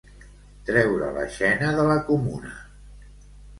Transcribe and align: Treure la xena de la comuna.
Treure 0.69 1.09
la 1.19 1.27
xena 1.35 1.71
de 1.77 1.85
la 1.91 2.01
comuna. 2.11 2.57